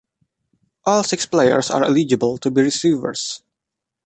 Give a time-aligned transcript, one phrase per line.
[0.83, 3.43] All six players are eligible to be receivers.